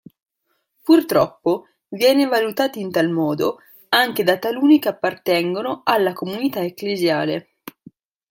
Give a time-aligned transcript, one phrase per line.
[0.81, 3.57] Purtroppo, viene valutata in tal modo
[3.89, 7.57] anche da taluni che appartengono alla comunità ecclesiale.